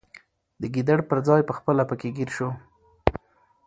[0.61, 2.49] د ګیدړ پر ځای پخپله پکښي ګیر سو